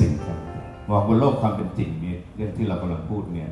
[0.00, 0.38] สิ่งครับ
[0.90, 3.50] บอกบนโลกความเป็นจริงเนี่ยเรื่องที่เรากำลังพูดเนี่ย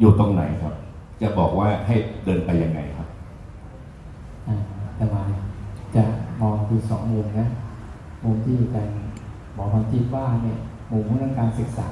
[0.00, 0.74] อยู่ตรงไหนครับ
[1.22, 1.94] จะบอกว่าให้
[2.24, 3.08] เดินไปยังไงครับ
[4.96, 5.22] แต่ว่า
[5.94, 6.02] จะ
[6.40, 7.48] มองดูสองมุมนะ
[8.24, 8.88] มุมที่การ
[9.54, 10.58] หมอความคิดว่าเนี่ย
[10.92, 11.88] มุมเรื่องการศึกษา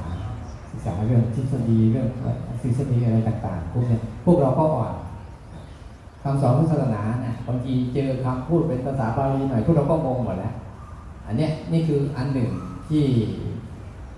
[0.70, 2.08] ศึกษาเรื่องทฤษฎีเรื่อง
[2.62, 4.92] ทฤษฎีอะไรต่างๆพวกเนี่ยพวกเราก็อ่อน
[6.22, 10.54] คำสอนพุทธศาสนาเนี่ยบางทีเจอคำพูดเป็นภาษาบาลีหน่อยพวกเราก็งงหมดแล้ว
[11.26, 12.50] อันเนี้ยนี่คืออันหนึ่ง
[12.88, 13.04] ที่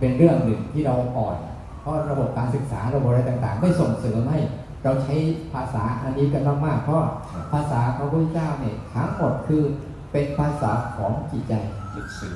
[0.01, 1.37] เป็นเรื่องหนึ่งที่เราอ่อน
[1.81, 4.39] เพราะระบบการศึกษาระบบอะไรต่างๆ ไม่ส่งเสริมให้
[4.85, 5.17] เราใช้
[5.55, 7.03] ภาษาอันนี้กันมากๆ เพราะ
[7.53, 9.63] ภาษาของพระพุทธเจ้าเนี่ยทั้งหมดคือ
[10.13, 11.55] เป็นภาษาของจิตใจ
[11.97, 12.35] ลึกซึ้ง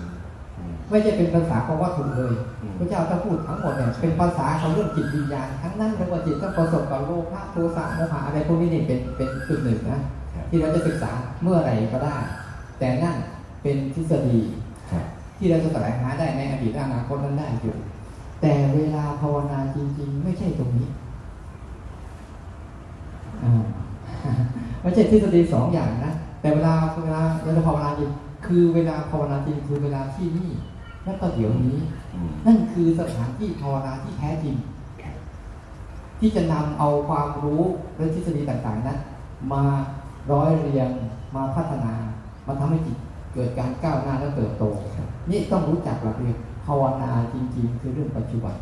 [0.58, 10.00] อืมไม่ใช่เป็นภาษาของวัตถุเลยอืมพระเจ้าถ้าพูดทั้งหมดเนี่ยเป็นภาษาของเรื่องจิตวิญญาณทั้งนั้นแล้วก็จิตต้องประสบกับโลภะโทสะโมหะอะไรพวกนี้นี่เป็นเป็นจุดหนึ่งนะ
[10.34, 11.10] ครับที่เราจะศึกษา
[11.42, 12.16] เมื่อไหร่ก็ได้
[12.78, 13.16] แต่นั่น
[13.62, 14.63] เป็นทฤษฎีครับ
[15.36, 17.76] ที่เราจะแสวงหาได้ในอดีตและอนาคตนั้นได้อยู่
[18.40, 20.88] แต่เวลาภาวนาจริง ๆ ไม่ใช่ตรงนี้
[23.42, 23.62] อ่า
[24.82, 28.10] ไม่ใช่ทฤษฎีสองอย่างนะแต่เวลาเวลาเวลาภาวนาจริง
[28.46, 30.50] คือเวลาภาวนาจริงคือเวลาที่นี่
[31.04, 31.78] และก็เดี๋ยวนี้
[32.14, 34.54] อืมนั่นคือสถานที่ภาวนาที่แท้จริง
[36.20, 37.62] ที่จะนำเอาความรู้
[37.96, 38.98] และทฤษฎีต่างๆนั้น
[39.52, 39.62] มา
[40.32, 40.90] ร้อยเรียง
[41.36, 41.92] มาพัฒนา
[42.46, 42.96] มาทำให้จิต
[43.34, 44.64] เกิดการก้าวหน้าและเติบโต
[45.30, 48.56] นี่ต้องรู้จักหลักเรียนภาวนาจริง ๆ คือเรื่องปัจจุบัน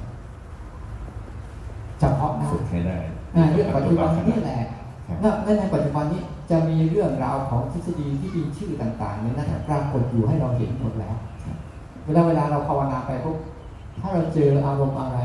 [1.98, 2.96] เฉพาะหน้าฝึกให้ได้
[3.36, 4.58] อ่าเรื่องปัจจุบันนี่แหละ
[5.06, 11.16] ครับและและในปัจจุบันนี้จะมีเรื่องราวของทฤษฎีที่มีชื่อต่างๆเนี่ยนะปรากฏอยู่ให้เราเห็นหมดแล้ว
[12.04, 13.36] เวลาเวลาเราภาวนาไปปุ๊บ
[14.00, 15.18] ถ้าเราเจออารมณ์อะไร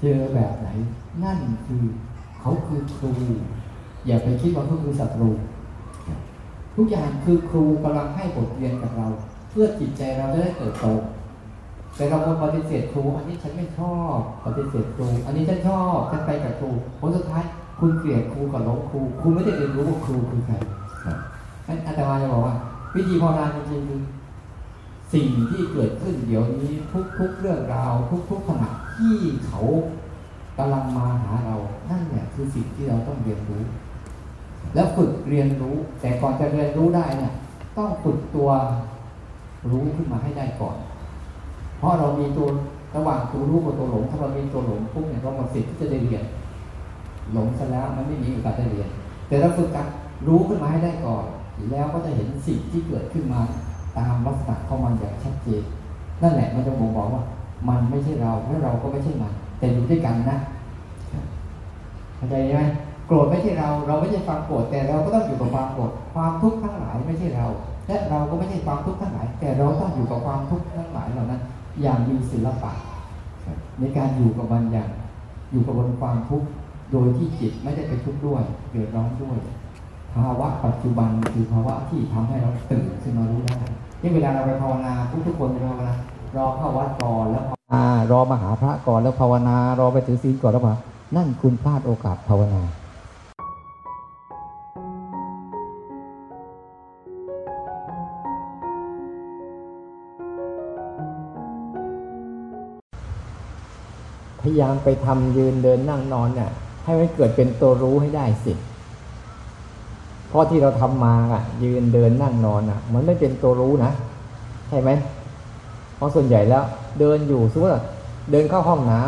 [0.00, 0.68] เจอแบบไหน
[1.22, 1.82] นั่นคือ
[2.40, 3.10] เขาคือครู
[4.06, 5.30] อย่าไปคิดว่าเขาคือศัตรู
[6.76, 9.06] ทุกอย่างคือครูกำลังให้บทเรียนกับเรา
[9.50, 10.86] เพื่อจิตใจเราจะได้เติบโต
[11.96, 16.70] แต่เราคนปฏิเสธครู อันนี้ฉันไม่ชอบปฏิเสธครู อันนี้ฉันชอบฉันไปกับครู
[17.00, 17.44] ผลสุดท้าย
[17.80, 20.54] คุณเกลียดครูกับหลงครูคุณไม่ได้เรียนรู้ว่าครูคือใคร
[21.66, 22.54] อันอาตมาจะบอกว่า
[22.94, 26.72] วิธีภาวนาจริงๆสิ่งที่เกิดขึ้นเดี๋ยวนี้
[27.18, 27.92] ทุกๆเรื่องราว
[28.30, 29.14] ทุกๆขณะที่
[29.46, 29.60] เขา
[30.58, 31.56] กำลังมาหาเรา
[31.90, 33.62] นั่นแหละคือสิ่งที่เราต้องเรียนรู้
[34.74, 37.32] แล้วฝึกเรียนรู้ แต่ก่อนจะเรียนรู้ได้เนี่ย
[37.76, 38.48] ต้องฝึกตัว
[39.70, 40.76] รู้ขึ้นมาให้ได้ก่อน
[41.78, 42.46] เพราะเรามีตัว
[42.96, 46.24] ระหว่างตัวรู้กับตัวหลง ถ้าเรามีตัวหลงปุ๊บเนี่ยเราหมดสิทธิ์ที่จะได้เรียน
[47.32, 48.88] หลงซะแล้วมันไม่มีโอกาสได้เรียน
[49.28, 49.86] แต่เราฝึกการ
[50.26, 51.24] รู้ขึ้นมาให้ได้ก่อน
[51.70, 53.40] แล้วก็จะเห็นสิ่งที่เกิดขึ้นมา
[53.98, 55.62] ตามลักษณะของมันอย่างชัดเจน
[56.22, 57.22] นั่นแหละมันจะบ่งบอกว่า
[57.68, 60.38] มันไม่ใช่เราและเราก็ไม่ใช่มันแต่อยู่ด้วยกันนะ
[62.16, 62.62] เข้าใจไหม
[63.06, 67.46] โกรธไม่ใช่เรา เราไม่ใช่ความโกรธแต่เราก็ต้องอยู่กับความโกรธความทุกข์ทั้งหลายไม่ใช่เรา
[67.86, 71.40] และเราก็ไม่ใช่ความทุกข์ทั้งหลาย แต่เราต้องอยู่กับความทุกข์ทั้งหลายเหล่านั้น
[71.82, 72.72] อย่างมีศิลปะ
[73.80, 74.88] ในการอยู่กับมันอย่าง
[75.50, 76.46] อยู่กับบนความทุกข์
[76.92, 79.38] โดยที่จิตไม่ได้ไปทุกข์ด้วยเดือดร้อนด้วย
[80.14, 83.56] ภาวะปัจจุบันคือภาวะที่ทำให้เราตื่นขึ้นมารู้ได้
[84.00, 85.90] ที่เวลาเราไปภาวนาทุกทุกคนไปภาวนา
[86.36, 90.80] รอเข้าวัดก่อนแล้วภาวนารอมาหาพระก่อนแล้วภาวนา รอไปถือศีลก่อนแล้วภาวนา
[91.16, 92.62] นั่นคุณพลาดโอกาสภาวนา
[104.60, 106.50] ยามไปทำยืนเดินนั่งนอนเนี่ย
[106.84, 108.52] ให้มันเกิดเป็นตัวรู้ให้ได้สิ
[110.28, 113.92] เพราะที่เราทำมาอะ ยืนเดินนั่งนอนอะ มันไม่เป็นตัวรู้นะ
[114.68, 114.90] ใช่ไหม
[115.96, 116.64] เพราะส่วนใหญ่แล้ว
[116.98, 117.72] เดินอยู่สมมติ
[118.30, 119.02] เดินเข้าห้องน้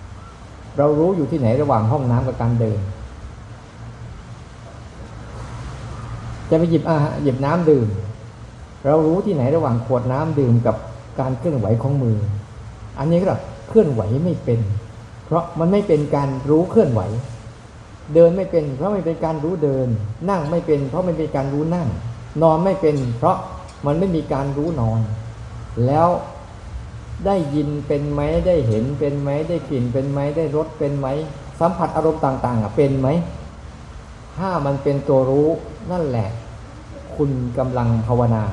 [0.00, 2.80] ำเรารู้อยู่ที่ไหนระหว่างห้องน้ำกับการเดิน
[6.50, 7.88] จะไปหยิบอาหารหยิบน้ำดื่ม
[8.86, 10.76] เรารู้ที่ไหนระหว่างขวดน้ำดื่มกับ
[11.20, 12.16] การเคลื่อนไหวของมือ
[12.98, 13.34] อันนี้ก็
[13.68, 14.60] เคลื่อนไหวไม่เป็น
[15.26, 17.00] เพราะมันไม่เป็นการรู้เคลื่อนไหว
[18.14, 19.88] เดินไม่เป็น เพราะไม่เป็นการรู้เดิน
[20.30, 21.88] นั่งไม่เป็น เพราะไม่เป็นการรู้นั่ง
[22.42, 23.36] นอนไม่เป็น เพราะ
[23.86, 25.00] มันไม่มีการรู้นอน
[25.86, 26.08] แล้ว
[27.26, 31.06] ได้ยินเป็นไหมได้เห็นเป็นไหมได้กลิ่นเป็นไหมได้รสเป็นไหม
[31.60, 33.08] สัมผัสอารมณ์ต่างๆเป็นไหม
[34.36, 35.48] ถ้ามันเป็นตัวรู้
[35.90, 36.28] นั่นแหละ
[37.16, 38.44] คุณกำลังภาวนา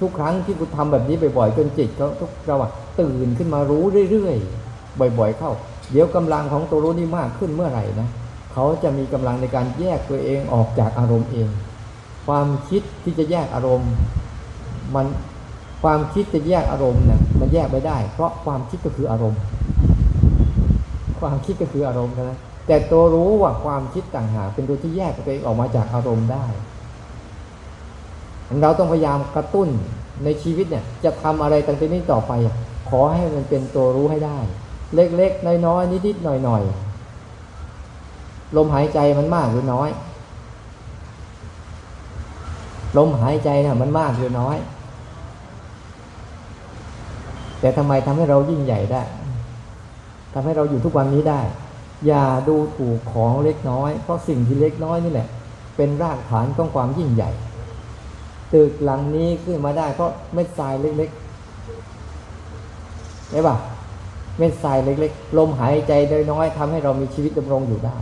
[0.00, 2.56] ทุกครั้งที่คุณทำแบบนี้บ่อยๆจนจิตเขาทุกเรา
[3.00, 5.52] ตื่นขึ้นมารู้เรื่อยๆบ่อย ๆ เข้า
[5.92, 8.08] เดี๋ยวกำลังของตัวรู้นี่มากขึ้นเมื่อไหร่นะ
[8.52, 11.48] เขาจะมีกำลังในการแยกตัวเองออกจากอารมณ์เอง
[12.26, 13.90] ความคิดที่จะแยกอารมณ์
[14.94, 15.06] มัน
[15.82, 19.40] ความคิดจะแยกอารมณ์เนี่ยมันแยกไม่ได้ เพราะความคิดก็คืออารมณ์
[21.20, 26.46] ความคิดก็คืออารมณ์นะแต่ตัวรู้ว่าความคิดต่างหากเป็นตัวที่แยกตัวเองออกมาจากอารมณ์ได้
[28.62, 29.68] เราต้องพยายามกระตุ้น
[30.24, 32.32] ในชีวิตเนี่ย จะทำอะไรต่างๆนี้ต่อไป
[32.90, 34.38] ขอให้มันเป็นตัวรู้ให้ได้
[34.94, 39.90] เล็กๆน้อยๆนิดๆหน่อยๆลมหายใจมันมากหรือน้อย
[42.98, 44.56] ลมหายใจน่ะมันมากหรือน้อย
[47.60, 49.02] แต่ทำไมทำให้เรายิ่งใหญ่ได้
[50.34, 51.40] ทำให้เราอยู่ทุกวันนี้ได้
[52.06, 55.28] อย่าดูถูกของเล็กน้อย เพราะสิ่งที่เล็กน้อยนี่แหละ
[55.76, 57.30] เป็นรากฐานของความยิ่งใหญ่
[58.52, 63.56] ตึกหลังนี้ขึ้นมาได้เพราะเม็ดทรายเล็กๆได้ปะ
[64.38, 65.92] เม็ดทรายเล็กๆ ลมหายใจ
[66.32, 67.96] น้อยๆทำให้เรามีชีวิตดำรงอยู่ได้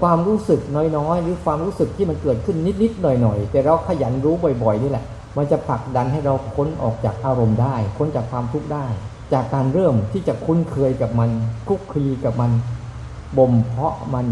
[0.00, 0.60] ความรู้สึก
[0.96, 5.04] น้อยๆ หรือความรู้สึกที่มันเกิดขึ้นนิดๆหน่อยๆ แต่เราขยันรู้บ่อยๆ นี่แหละ
[5.36, 8.86] มันจะผลักดันให้เราพ้นออกจากอารมณ์ได้พ้นจากความทุกข์ได้
[9.32, 11.30] จากการเริ่มที่จะคุ้นเคยกับมัน
[11.68, 12.50] คุกคลีกับมัน
[13.38, 14.26] บ่มเพาะมัน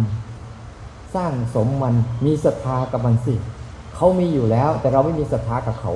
[1.15, 1.95] สร้างสมมัน
[2.25, 3.35] มีศรัทธากับมันสิ
[3.99, 5.93] เขามีอยู่แล้ว แต่เราไม่มีศรัทธากับเขา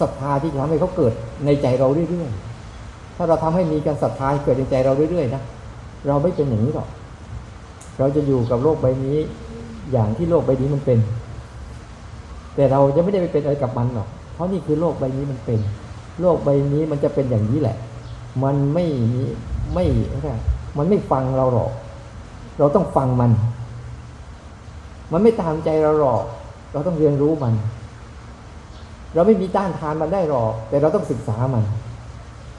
[0.00, 1.12] ศรัทธาที่ทำให้เขาเกิด
[1.44, 5.42] ในใจเราเรื่อยๆถ้าเราทำให้มีการศรัทธาเกิดในใจเราเรื่อยๆนะ
[6.06, 6.88] เราไม่เป็นอย่างนี้หรอก
[7.98, 9.18] เราจะอยู่กับโลกใบนี้
[9.92, 10.98] อย่างที่โลกใบนี้มันเป็น
[12.54, 15.60] แต่เราจะไม่ได้ไปเป็นอะไรกับมันหรอกเพราะนี่คือโลกใบนี้มันเป็น
[16.20, 17.76] โลกใบนี้มันจะเป็นอย่างนี้แหละ
[18.44, 19.22] มันไม่มี
[19.74, 20.30] ไม่อะไร
[20.78, 21.70] มันไม่ฟังเราหรอก
[22.58, 23.30] เราต้องฟังมัน
[25.12, 26.22] มันไม่ตามใจเราหรอก
[26.76, 27.54] เราต้องเรียนรู้มัน
[29.14, 31.64] เราไม่มีต้านทานมันได้หรอก แต่เราต้องศึกษามัน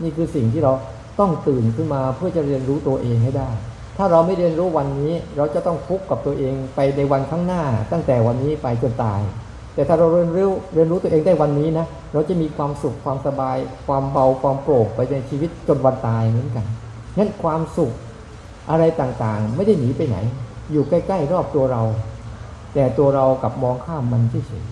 [0.04, 0.72] นี่คือสิ่งที่เรา
[1.20, 3.50] ต้องตื่นขึ้นมาเพื่อจะเรียนรู้ตัวเองให้ได้
[3.98, 9.22] ถ้าเราไม่เรียนรู้วันนี้ เราจะต้องฟุกกับตัวเองไปในวันข้างหน้า ตั้งแต่วันนี้ไปจนตาย
[9.74, 16.66] แต่ถ้าเราเรียนรู้เรียนรู้ตัวเองได้วันนี้นะ เราจะมีความสุขความสบาย ความเบาความโปร่งไปในชีวิตจนวันตายเหมือนกัน
[17.18, 17.92] งั้นความสุข
[18.70, 20.18] อะไรต่างๆ ไม่ได้หนีไปไหน
[20.72, 21.84] อยู่ใกล้ ๆ รอบตัวเรา
[22.74, 24.66] แต่ตัวเรากลับมองข้ามมันเฉย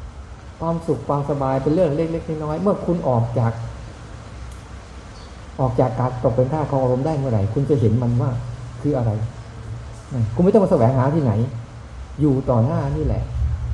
[0.00, 3.52] ๆความสุขความสบายเป็นเรื่องเล็กๆน้อยๆเมื่อคุณออกจาก
[5.60, 8.30] ออกจากการตกเป็นท่าของอารมณ์ได้เมื่อไหร่ คุณจะเห็นมันว่า
[8.82, 9.10] คืออะไร
[10.34, 11.32] คุณไม่ต้องมาแสวงหาที่ไหน
[12.20, 13.22] อยู่ต่อหน้านี่แหละ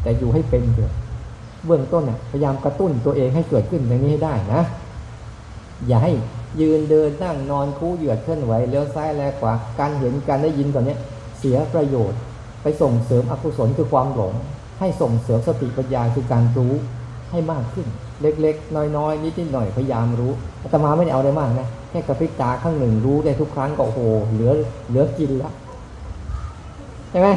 [0.02, 0.94] แต่อยู่ให้เป็นเถอะ
[1.66, 4.62] เบื้องต้นเนี่ยพยายามกระตุ้นตัวเองให้เกิดขึ้นอย่างนี้ให้ได้นะ
[5.88, 6.12] อย่าให้
[6.60, 10.98] ยืนเดินนั่งนอนคู่เหยียดเคลื่อนไหวเลี้ยวซ้ายแลขวาการเห็นการได้ยินตอนนี้ย
[11.38, 12.18] เสียประโยชน์
[12.62, 14.34] ไปส่งเสริมอกุศลคือความหลง
[14.80, 16.72] ให้ส่งเสริมสติปัญญาคือการรู้
[17.30, 17.86] ให้มากขึ้น
[18.22, 24.00] เล็กๆ น้อยๆ นิดๆหน่อยพยายามรู้อาตมาไม่ได้เอาอะไรมากนะแค่กระพริบตาข้างหนึ่งรู้ได้ทุกครั้งก็โอ้โห
[24.32, 24.52] เหลือ
[24.88, 25.52] เหลือกินแล้ว
[27.10, 27.28] ใช่ไหม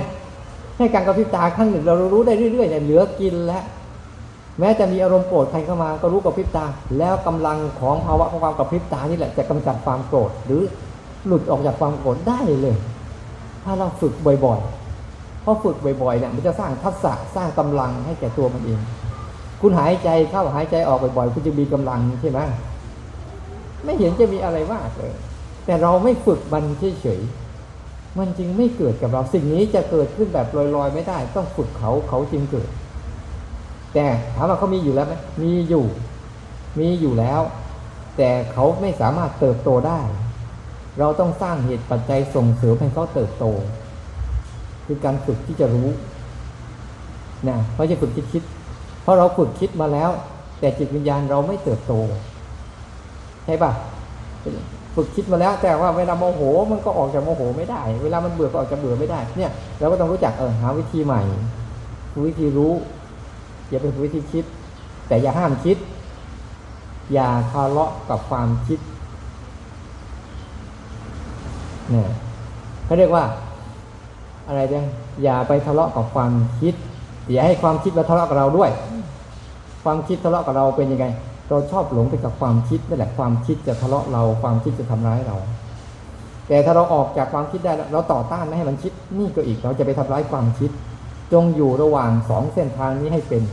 [0.75, 3.63] แค่การกระพริบตาข้างหนึ่งเรารู้ได้เรื่อยๆเนี่ยเหลือกินแล้ว
[4.59, 6.65] แม้จะมีอารมณ์โกรธใครเข้ามาก็รู้กับพริบตา
[6.97, 10.61] แล้วกำลังของภาวะของความกับพริบตานี่แหละจะกำจัดความโกรธหรือ
[11.25, 12.75] หลุดออกจากความโกรธได้เลย
[13.63, 14.13] ถ้าเราฝึก
[14.45, 14.82] บ่อยๆ
[15.43, 18.79] พราะฝึกบ่อยๆเนี่ยมันจะสร้างทักษะสร้างกำลังให้แก่ตัวมันเอง
[19.61, 22.39] คุณหายใจเข้าหายใจออกบ่อยๆ คุณจะมีกำลังใช่ไหม
[23.83, 25.13] ไม่เห็นจะมีอะไรมากเลย
[25.65, 26.63] แต่เราไม่ฝึกมัน
[27.01, 32.69] เฉยๆมันจึงไม่เกิดกับเราสิ่งนี้จะเกิดขึ้นแบบลอยๆ ไม่ได้ ต้องฝึกเขาเขาจึงเกิด
[33.93, 34.05] แต่
[34.35, 35.85] ถามว่าเขามีอยู่แล้วไหมมีอยู่
[36.79, 37.41] มีอยู่แล้ว
[38.17, 39.99] แต่เขาไม่สามารถเติบโตได้
[40.99, 43.45] เราต้องสร้างเหตุปัจจัยส่งเสริมให้เขาเติบโต
[44.85, 45.89] คือการฝึกที่จะรู้
[47.47, 48.43] นะเขาจะฝึกคิดคิด
[49.01, 50.09] เพราะเราฝึกคิดมาแล้ว
[50.59, 51.93] แต่จิตวิญญาณเราไม่เติบโต
[53.45, 53.71] ใช่ปะ
[54.95, 61.21] ฝึกคิดมาแล้ว แต่ว่าเวลาโมโห มันก็ออกจากโมโหไม่ได้ เวลามันเบื่อก็ออกจากเบื่อไม่ได้ เนี่ยเราก็ต้องรู้จักเออหาวิธีใหม่
[62.27, 62.73] วิธีรู้
[63.69, 64.45] อย่าเป็นวิธีคิด
[65.07, 65.77] แต่อย่าห้ามคิด
[67.13, 68.79] อย่าทะเลาะกับความคิด
[71.91, 72.09] เนี่ย
[72.85, 73.23] เขาเรียกว่า
[74.47, 74.79] อะไรเด้
[75.23, 76.31] อย่าไปทะเลาะกับความ
[76.61, 76.73] คิด
[77.31, 78.69] อย่าให้ความคิดมาทะเลาะกับเราด้วย
[79.83, 81.05] ความคิดทะเลาะกับเราเป็นยังไง
[81.49, 85.37] เราชอบหลงไปกับความคิดนั่นแหละความคิดจะทะเลาะเรา ความคิดจะทำร้ายเรา
[86.47, 90.71] แต่ถ้าเราออกจากความคิดได้เราต่อต้านไม่ให้มันคิดนี่ก็อีกเราจะไปทำร้ายความคิด
[91.33, 93.43] จงอยู่ระหว่างสองเส้นทางนี้ให้เป็น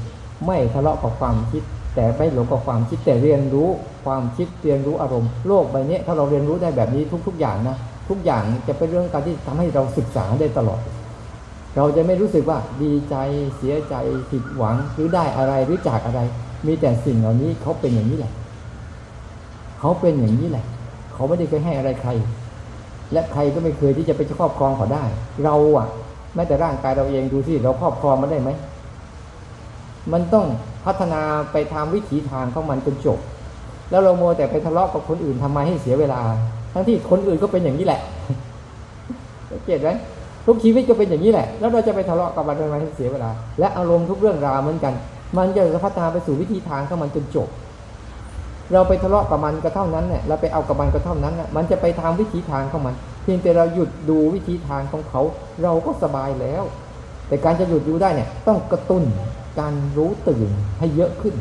[0.46, 1.62] ไม่ทะเลาะกับความคิด
[1.94, 3.68] แต่ไม่หลงกับความคิดแต่เรียนรู้
[4.04, 7.76] ความคิดเรียนรู้อารมณ์โลกใบนี้ถ้าเราเรียนรู้ได้แบบนี้ทุก ๆ อย่างนะ
[8.10, 10.80] ทุกอย่างจะเป็นเรื่องการที่ทำให้เราศึกษาได้ตลอด
[11.76, 13.16] เราจะไม่รู้สึกว่าดีใจ
[13.56, 13.94] เสียใจ
[14.30, 16.20] ผิดหวังหรือได้อะไรหรือจากอะไร
[16.66, 18.32] มีแต่สิ่งเหล่านี้เขาเป็นอย่างนี้แหละ
[19.78, 20.64] เขาเป็นอย่างนี้แหละ
[21.14, 22.10] เขาไม่ได้เคยให้อะไรใคร
[23.12, 25.04] และใครก็ไม่เคยที่จะไปครอบครองเขาได้
[25.44, 25.86] เราอะ
[26.34, 28.50] แม้แต่ร่างกายเราเองดูสิเราครอบครองมันได้ไหม
[30.12, 30.46] มันต้อง
[30.84, 33.18] พัฒนาไปทางวิถีทางของมันจนจบ
[33.90, 36.20] แล้วเราโมแต่ไปทะเลาะกับคนอื่นทำไมให้เสียเวลา
[36.72, 38.00] ทั้งที่คนอื่นก็เป็นอย่างนี้แหละ
[39.64, 39.90] เกตไหม
[40.46, 44.94] ทุกชีวิตก็เป็นอย่างนี้แหละ แล้วเราจะไปทะเลาะกับมันทำไมให้เสียเวลา และอารมณ์ทุกเรื่องราวเหมือนกัน
[45.38, 47.48] มันจะพัฒนาไปสู่วิธีทางของมันจนจบ
[48.72, 55.22] เราไปทะเลาะกับมันก็เท่านั้นเนี่ยเราไปเอากับมันก็เท่านั้นน่ะมันจะไปทางวิถีทางของมัน เพียงแต่เราหยุดดูวิธีทางของเขา
[55.62, 56.62] เราก็สบายแล้ว
[57.28, 59.02] แต่การจะหยุดดูได้เนี่ย ต้องกระตุ้น
[59.60, 61.34] การรู้ตื่นให้เยอะขึ้น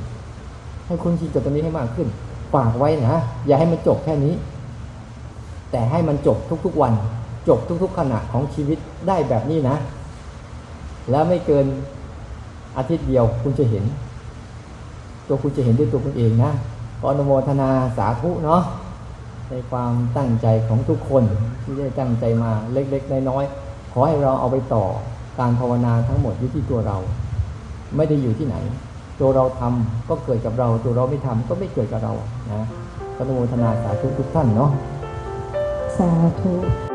[0.88, 2.08] ให้คุณชินกับตรงนี้ให้มากขึ้น
[2.54, 4.34] ฝากไว้นะอย่าให้มันจบแค่นี้
[5.72, 6.94] แต่ให้มันจบทุกๆวัน
[7.48, 9.76] จบทุกๆขณะของชีวิตได้แบบนี้นะ
[11.12, 11.66] แล้วไม่เกิน
[12.78, 13.84] อาทิตย์เดียวคุณจะเห็น
[15.28, 16.52] ตัวคุณจะเห็นด้วยตัวคุณเองนะ
[17.00, 18.62] ขออนุโมทนาสาธุเนาะ
[19.50, 21.24] ในความตั้งใจของทุกคน
[21.64, 24.86] ที่ได้ตั้งใจมาเล็กๆน้อยๆขอให้เราเอาไปต่อ
[25.40, 26.98] การภาวนาทั้งหมดอยู่ที่ตัวเรา
[27.96, 28.56] ไม่ได้อยู่ที่ไหน
[29.20, 32.14] ตัวเราทำก็เกิดกับเรา ตัวเราไม่ทำก็ไม่เกิดกับเรา
[32.52, 32.66] นะ
[33.16, 34.72] ออนุโมทนาสาธุทุกท่านเนาะ
[36.00, 36.89] สาธุ